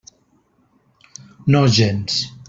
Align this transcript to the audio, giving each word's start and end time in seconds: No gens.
No 1.55 1.61
gens. 1.67 2.19